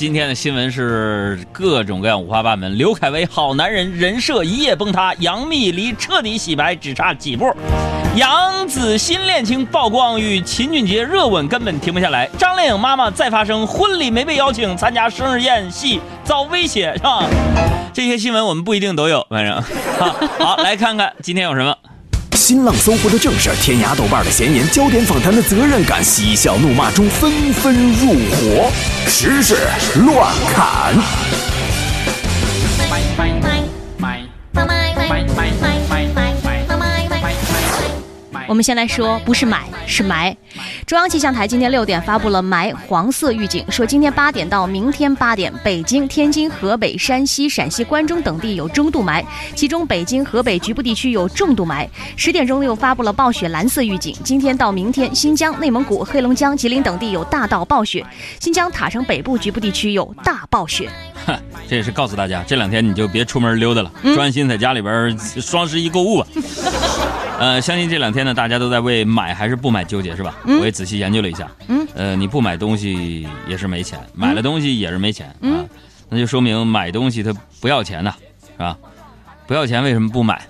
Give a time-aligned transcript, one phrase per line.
[0.00, 2.78] 今天的新闻是各种各样五花八门。
[2.78, 7.54] 刘恺威好男人人设一夜崩塌，杨幂离彻底洗白只差几步。
[8.16, 12.26] 杨紫新恋情曝光，与秦俊杰热吻根本停不下来。
[12.38, 17.22] 张靓颖妈妈再发声，婚礼没被邀请参加生日宴，系遭威胁，是吧？
[17.92, 19.62] 这些新闻我们不一定都有，反正
[19.98, 21.76] 好，好来看看今天有什么。
[22.40, 28.72] 新浪搜狐的正事，天涯豆瓣的闲言，焦点访谈的责任感，嬉笑怒骂中纷纷入伙，
[29.06, 29.58] 时事
[30.06, 30.94] 乱砍。
[38.48, 40.34] 我们先来说，不是买，是埋。
[40.90, 51.86] 中央气象台今天六点发布了霾黄色预警，说今天八点到明天八点，北京、天津、河北、山西、陕西、关中等地有中度霾，其中北京、河北局部地区有重度霾。
[52.16, 58.04] 十点钟又发布了暴雪蓝色预警，今天到明天，新疆、内蒙古、黑龙江、吉林等地有大到暴雪，
[58.40, 60.90] 新疆塔城北部局部地区有大暴雪。
[61.68, 66.26] 这也是告诉大家，这两天你就别出门溜达了，专心在家里边双十一购物吧。
[67.40, 70.36] 呃，相信这两天呢，大家都在为买还是不买纠结，是吧？
[70.44, 71.50] 我也仔细研究了一下。
[71.68, 71.86] 嗯。
[71.94, 75.64] 呃，你不买东西也是没钱，买了东西也是没钱啊，
[76.10, 78.14] 那就说明买东西它不要钱呐，
[78.52, 78.76] 是吧？
[79.46, 80.46] 不要钱为什么不买？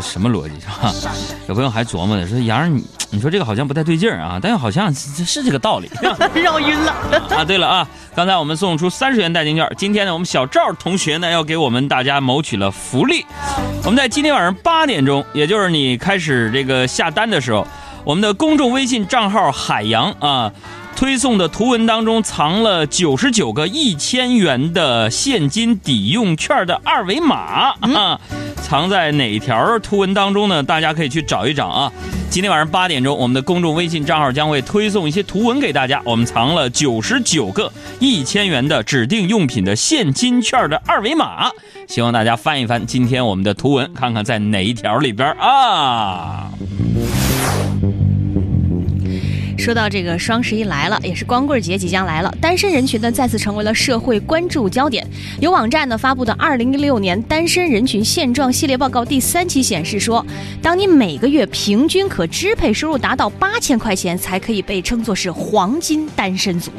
[0.00, 0.92] 什么逻辑是吧？
[1.48, 5.90] 有朋友还琢磨呢，说杨儿你你说这个好像不太对劲儿啊，但又好像是这个道理，
[6.40, 6.92] 绕晕了
[7.30, 7.44] 啊。
[7.44, 13.24] 对了啊，刚才我们送出三十元代金券，今天呢，我们小赵同学呢要给我们大家谋取了福利。
[13.84, 17.66] 我们在今天晚上八点钟，也就是你开始这个下单的时候，
[18.04, 20.52] 我们的公众微信账号海洋啊。
[20.96, 28.18] 推送的图文当中藏了九十九个一千元的现金抵用券的二维码啊，
[28.62, 30.62] 藏在哪条图文当中呢？
[30.62, 31.92] 大家可以去找一找啊。
[32.30, 36.00] 今天晚上八点钟，我们的公众微信账号将会推送一些图文给大家。
[36.02, 41.50] 我们藏了九十九个一千元的指定用品的现金券的二维码，
[41.86, 46.50] 希望大家翻一翻今天我们的图文，看看在哪一条里边啊。
[49.66, 55.04] 说到这个双十一来了，也是光棍节即将来了，单身人群呢再次成为了社会关注焦点。
[55.40, 60.24] 有网站呢发布的《二零一六年单身人群现状系列报告》第三期显示说，
[60.62, 66.70] 当你每个月平均可支配收入达到八千块钱，才可以被称作是黄金单身族。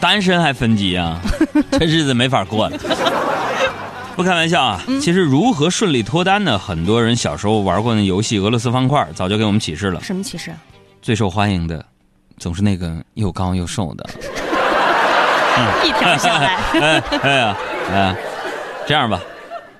[0.00, 1.20] 单身还分级啊？
[1.78, 2.76] 这日子没法过了。
[4.16, 6.58] 不开玩笑啊，其实如何顺利脱单呢？
[6.58, 10.02] 很多人小时候玩过那游戏《俄罗斯方块》，早就给我们启示了。
[10.02, 10.52] 什么启示？
[11.02, 11.84] 最受欢迎的，
[12.36, 14.08] 总是那个又高又瘦的。
[15.84, 16.56] 一条下来，
[17.22, 17.56] 哎呀，
[17.90, 18.16] 哎，
[18.86, 19.20] 这样吧，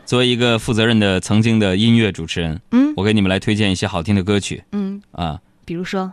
[0.04, 6.12] 作为一个负责任的曾经的音乐主持人，嗯，我给你们来推荐一些好听的歌曲，嗯，啊，比如说，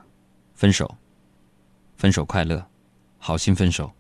[0.56, 0.96] 分手，
[1.98, 2.64] 分手快乐，
[3.18, 3.92] 好心分手，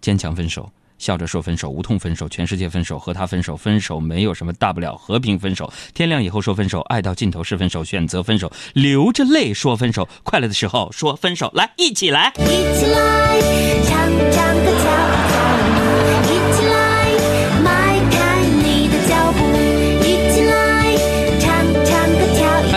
[0.00, 0.70] 坚强分手。
[1.00, 13.40] 笑着说分手，无痛分手，全世界分手，和他分手，分手没有什么大不了，和平分手，天亮以后说分手，爱到尽头是分手，选择分手，流着泪说分手，快乐的时候说分手，来，一起来，一起来，
[13.88, 14.49] 唱唱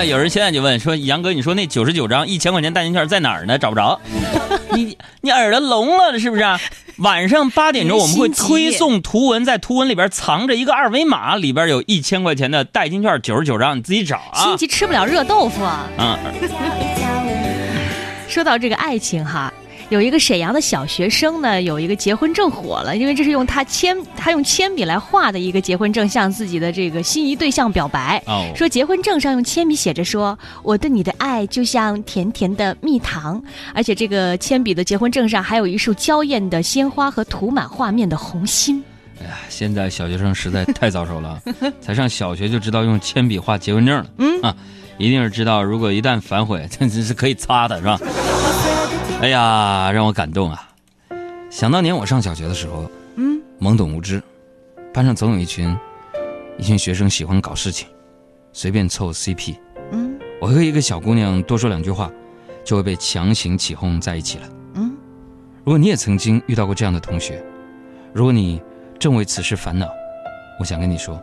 [0.05, 3.57] 有人现在就问说，杨哥，你说那九十九张一千块钱代金券在哪儿呢？
[3.57, 3.99] 找不着，
[4.71, 6.43] 你你耳朵聋了是不是？
[6.97, 14.43] 晚上八点钟，我们会推送图文，在图文里边藏着一个二维码，里边有一千块钱的代金券，九十九张，你自己找啊。
[14.43, 15.89] 心急吃不了热豆腐啊。
[15.97, 16.17] 嗯。
[18.29, 19.51] 说到这个爱情哈。
[19.93, 28.19] 有一个沈阳的小学生呢，有一个结婚证火了，因为这是用他铅，他用铅笔来画的一个结婚证，向自己的这个心仪对象表白。
[28.25, 33.39] 哦，说结婚证上用铅笔写着说：“我对你的爱就像甜甜的蜜糖。”
[33.71, 38.83] 而且这个铅笔的结婚证上还有一束娇艳的鲜花和涂满画面的红心。
[39.21, 41.39] 哎呀，现在小学生实在太早熟了，
[41.79, 44.09] 才上小学就知道用铅笔画结婚证了。
[44.17, 44.55] 嗯啊，
[44.97, 47.99] 一定是知道，如果一旦反悔，这 这是可以擦的，是吧？
[49.23, 50.69] 哎呀，让我感动啊！
[51.49, 54.21] 想当年我上小学的时候，嗯，懵懂无知，
[54.93, 55.73] 班上总有一群
[56.57, 57.87] 一群学生喜欢搞事情，
[58.51, 59.55] 随便凑 CP，
[59.93, 62.11] 嗯，我和一个小姑娘多说两句话，
[62.65, 64.93] 就会被强行起哄在一起了，嗯。
[65.63, 67.41] 如果你也曾经遇到过这样的同学，
[68.11, 68.61] 如果你
[68.99, 69.87] 正为此事烦恼，
[70.59, 71.17] 我想跟你说，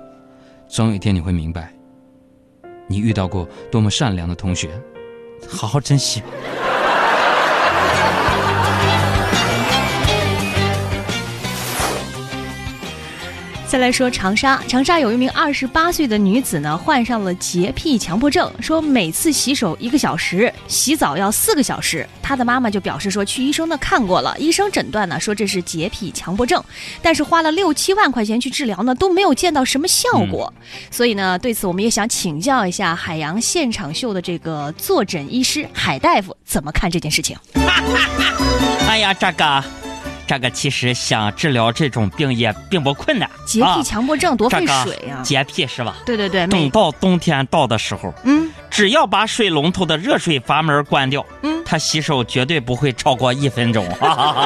[0.68, 1.70] 总有一天你会明白，
[2.88, 4.70] 你遇到过多么善良的同学，
[5.46, 6.28] 好好珍惜吧。
[13.70, 22.04] 再来说长沙，长沙有一名二十八岁的女子呢，患上了洁癖强迫症，说每次洗手一个小时，洗澡要四个小时。
[22.20, 26.60] 她的妈妈就表示说，去医生那看过了，医生诊断呢说这是洁癖强迫症，
[27.00, 30.52] 但是花了六七万块钱去治疗呢，都没有见到什么效果。
[30.90, 37.36] 所以呢，对此我们也想请教一下海洋现场秀的这个坐诊医师海大夫怎么看这件事情。
[38.88, 39.79] 哎呀，这个。
[40.30, 43.28] 这个其实想治疗这种病也并不困难。
[43.44, 45.18] 洁癖强迫症多费水啊！
[45.24, 45.96] 洁癖是吧？
[46.06, 46.46] 对对对。
[46.46, 53.84] 等到冬天到的时候，嗯，只要把水龙头的热水阀门关掉，嗯，他洗手绝对不会超过一分钟。
[53.90, 54.42] 哈哈哈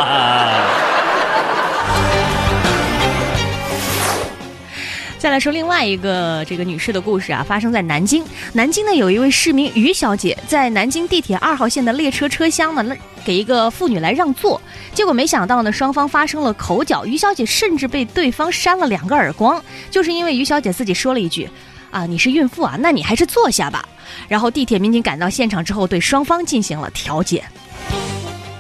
[5.25, 8.23] 再来说另外一个这个女士的故事啊，发生在南京。
[8.53, 12.95] 南京呢，有一位市民于小姐在南京地铁二号线的列车车厢呢，
[13.25, 14.61] 给一个妇女来让座，
[14.93, 21.49] 结果没想到呢，双方发生了口角，于小姐甚至被对方扇了两个耳光，就是因为于小姐自己说了一句
[21.91, 23.83] ：“啊，你是孕妇啊，那你还是坐下吧。”
[24.29, 27.43] 然后地铁民警赶到现场之后，对双方进行了调解。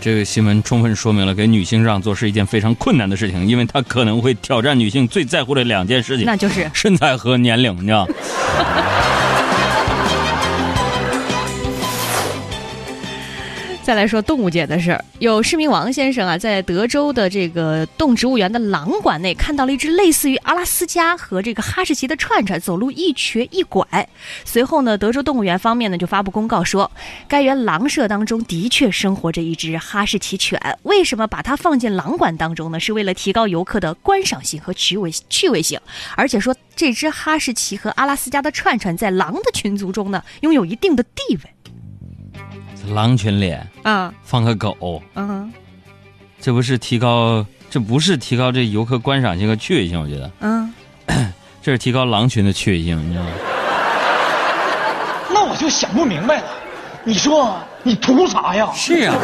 [0.04, 8.06] 这个新闻充分说明了给女性让座是一件非常困难的事情，因为它可能会挑战女性最在乎的两件事情，那就是身材和年龄，你知道。
[13.84, 23.86] 再来说动物界的事儿，有市民王先生啊，在德州的这个动植物园的狼馆内看到了一只类似于阿拉斯加和这个哈士奇的串串，走路一瘸一拐。
[24.42, 26.90] 随后呢，德州动物园方面呢就发布公告说，
[27.28, 30.58] 该园狼舍当中的确生活着一只哈士奇犬。
[30.84, 32.80] 为什么把它放进狼馆当中呢？
[32.80, 35.78] 是为了提高游客的观赏性和趣味趣味性。
[36.16, 41.50] 而且说这只哈士奇和阿拉斯加的串串在狼的群族中呢，拥有一定的地位。
[42.92, 45.52] 狼群里啊，放个狗，嗯，
[46.40, 50.74] 这不是提高，这不是提高这游客观赏性和趣味性，我觉得，嗯，
[51.62, 53.30] 这是提高狼群的趣味性，你知道吗？
[55.30, 56.44] 那我就想不明白了，
[57.04, 58.68] 你说你图啥呀？
[58.74, 59.14] 是啊。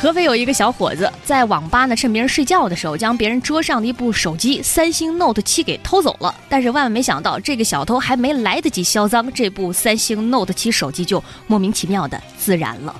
[0.00, 6.34] 合肥有一个小伙子在网吧呢，趁别人睡觉的时候，将别人桌上的一部手机三星 Note 七给偷走了。
[6.48, 12.96] 但是万万没想到，这个小偷还没来得及销赃，这部三星 Note 七手机就莫名其妙的自燃了。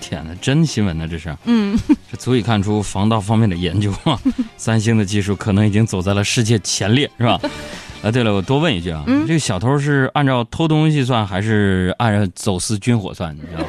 [0.00, 1.36] 天哪，真新闻呢，这是。
[1.44, 1.78] 嗯，
[2.10, 4.18] 这足以看出防盗方面的研究啊。
[4.56, 7.38] 三星的技术可能已经走在了世界前列，是吧？
[8.02, 13.36] 啊，对了，我多问一句啊，这个小偷是按照偷东西算，还是按照走私军火算？
[13.36, 13.66] 你知道吗？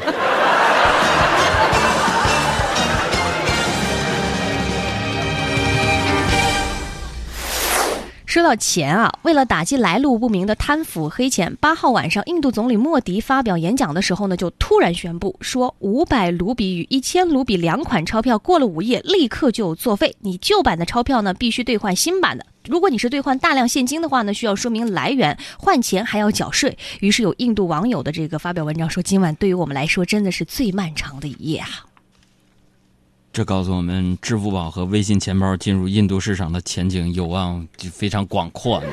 [8.31, 22.45] 说到钱啊，为了打击来路不明的贪腐黑钱，八号晚上，印度总理莫迪发表演讲的时候呢，就突然宣布说，五百卢比与一千卢比两款钞票过了午夜立刻就作废，你旧版的钞票呢必须兑换新版的。
[22.69, 26.78] 如果你是兑换大量现金的话呢，需要说明来源，换钱还要缴税。
[27.01, 31.68] 于是有印度网友的这个发表文章说，今晚对于我们来说真的是最漫长的一夜啊。
[33.33, 38.83] 这告诉我们，支付宝和微信钱包进入印度市场的前景有望就非常广阔。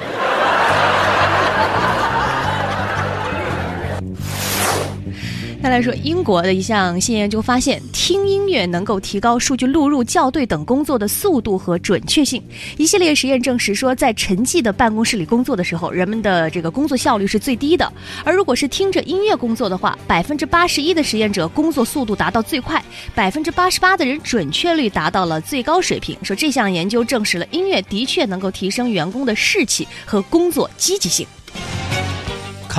[5.79, 12.43] 来说，英国的一项新研究发现，听音乐能够提高数据录入、校对等工作的速度和准确性。
[12.77, 17.87] 一系列实验证实说，在沉寂的办公室里工作的时候，人们的这个工作效率是最低的；
[18.25, 22.85] 而如果是听着音乐工作的话，百分之八十一的实验者工作速度达到最快，
[23.15, 26.19] 百分之八十八的人准确率达到了最高水平。
[26.25, 31.25] 说这项研究证实了音乐的确能够提升员工的士气和工作积极性。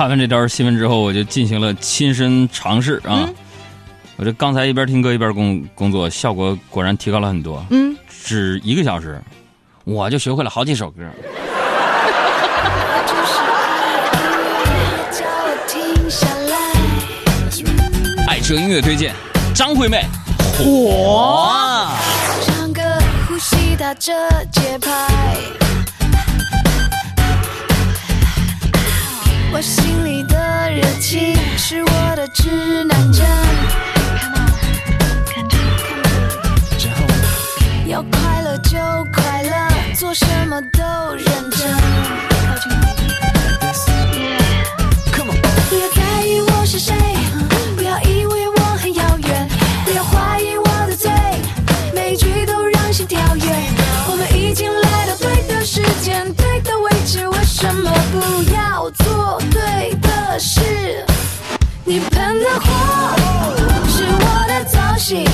[0.00, 3.28] 看完这条新闻之后，我就进行了亲身尝试啊！
[4.16, 7.62] 我这刚才一边听歌一边工工作，效果果然提高了很多。
[7.68, 9.22] 嗯，只一个小时，
[9.84, 11.02] 我就学会了好几首歌。
[18.26, 19.14] 爱车音乐推荐，
[19.54, 20.02] 张惠妹，
[20.56, 21.90] 火。
[22.46, 22.80] 唱歌，
[23.28, 24.14] 呼吸打着
[24.50, 25.69] 节拍。
[29.60, 33.26] 我心里的热情是我的指南针。
[37.86, 38.78] 要快乐就
[39.12, 41.76] 快乐，做什么都认真。
[45.68, 46.94] 不要在意我是谁，
[47.76, 49.46] 不要以为我很遥远，
[49.84, 51.12] 不要怀疑我的嘴，
[51.94, 53.44] 每句都让心跳跃。
[54.08, 58.49] 我们已经来到对的时间，对的位置，为什么不
[60.32, 60.60] 可是
[61.84, 63.56] 你喷的火
[63.88, 65.24] 是我的造型。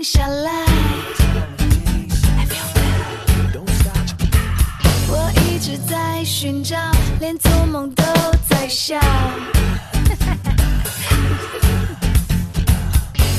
[0.00, 0.50] 停下来。
[5.08, 6.74] 我一直在寻找，
[7.20, 8.02] 连做梦都
[8.48, 8.98] 在笑。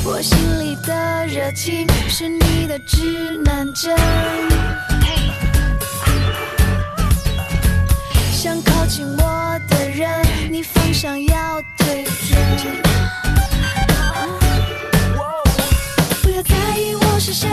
[0.04, 3.98] 我心里的热情是你的指南针，
[8.32, 12.91] 想靠近我的人，你方向要对准。
[17.24, 17.48] 是谁，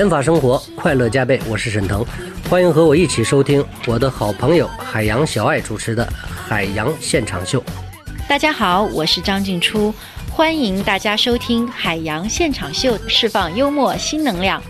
[0.00, 1.38] 减法生活，快乐加倍。
[1.46, 2.02] 我是沈腾，
[2.48, 7.60] 欢迎和我一起收听我的好朋友海洋小爱主持的《海洋现场秀》。
[8.26, 9.92] 大家好，我是张静初，
[10.30, 14.62] 欢迎大家收听《海洋现场秀》，释放幽默新能量。